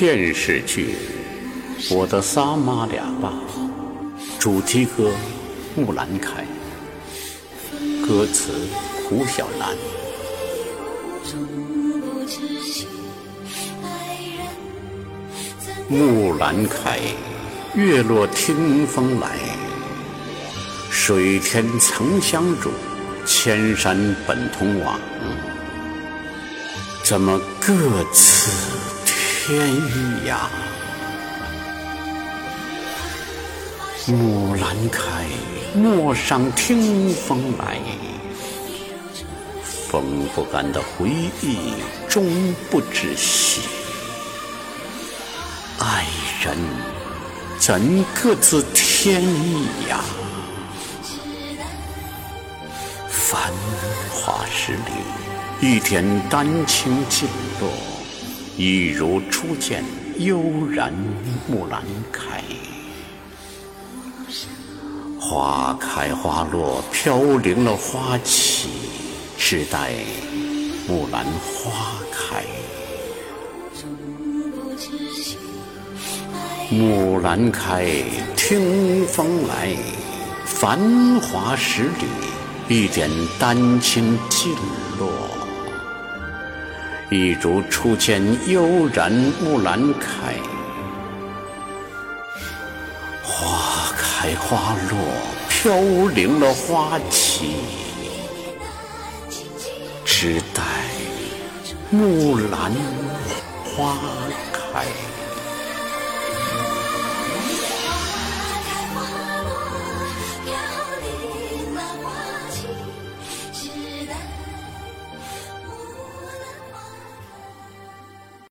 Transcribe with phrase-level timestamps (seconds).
[0.00, 0.94] 电视剧
[1.94, 3.28] 《我的仨妈俩爸》
[4.38, 5.10] 主题歌
[5.78, 6.42] 《木兰开》，
[8.06, 8.50] 歌词
[9.04, 9.76] 胡小楠。
[15.86, 16.98] 木兰开，
[17.74, 19.36] 月落听风来。
[20.90, 22.70] 水天曾相主，
[23.26, 24.98] 千山本同往。
[27.04, 28.50] 怎么各自
[29.50, 30.48] 天意呀？
[34.06, 35.26] 木兰开，
[35.74, 37.80] 陌上听风来。
[39.88, 41.10] 风不干的回
[41.42, 41.74] 忆，
[42.08, 43.62] 终不知息。
[45.80, 46.06] 爱
[46.44, 46.56] 人
[47.58, 50.00] 怎各自天意呀？
[53.08, 53.50] 繁
[54.12, 54.80] 华十里，
[55.60, 57.28] 一点丹青尽
[57.60, 57.68] 落，
[58.56, 59.84] 一如初见
[60.18, 60.92] 悠然
[61.48, 62.42] 木兰开。
[65.18, 68.68] 花开花落，飘零了花期，
[69.38, 69.92] 只待
[70.88, 72.44] 木兰花开。
[76.70, 77.86] 木兰开，
[78.36, 79.76] 听风来，
[80.44, 80.78] 繁
[81.20, 82.06] 华十里，
[82.68, 84.54] 一点丹青尽
[87.10, 89.10] 一如初见悠然
[89.42, 90.36] 木兰开。
[93.20, 94.96] 花开花落，
[95.48, 95.76] 飘
[96.14, 97.56] 零了花期，
[100.04, 100.62] 只待
[101.90, 102.70] 木兰
[103.64, 103.98] 花
[104.52, 104.86] 开。